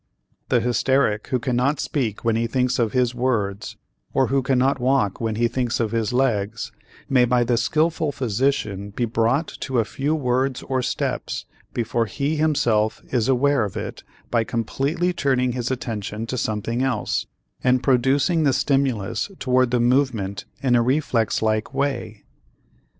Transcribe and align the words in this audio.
The 0.49 0.61
hysteric 0.61 1.27
who 1.27 1.37
cannot 1.37 1.79
speak 1.79 2.25
when 2.25 2.35
he 2.35 2.47
thinks 2.47 2.79
of 2.79 2.91
his 2.91 3.13
words, 3.13 3.77
or 4.15 4.29
who 4.29 4.41
cannot 4.41 4.79
walk 4.79 5.21
when 5.21 5.35
he 5.35 5.47
thinks 5.47 5.79
of 5.79 5.91
his 5.91 6.11
legs, 6.11 6.71
may 7.07 7.23
by 7.23 7.43
the 7.43 7.55
skillful 7.55 8.11
physician 8.11 8.89
be 8.89 9.05
brought 9.05 9.47
to 9.59 9.77
a 9.77 9.85
few 9.85 10.15
words 10.15 10.63
or 10.63 10.81
steps 10.81 11.45
before 11.71 12.07
he 12.07 12.35
himself 12.35 13.03
is 13.11 13.27
aware 13.29 13.63
of 13.63 13.77
it 13.77 14.03
by 14.31 14.43
completely 14.43 15.13
turning 15.13 15.51
his 15.51 15.69
attention 15.69 16.25
to 16.25 16.35
something 16.35 16.81
else 16.81 17.27
and 17.63 17.83
producing 17.83 18.41
the 18.43 18.53
stimulus 18.53 19.29
toward 19.37 19.69
the 19.69 19.79
movement 19.79 20.45
in 20.63 20.75
a 20.75 20.81
reflex 20.81 21.43
like 21.43 21.75
way. 21.75 22.23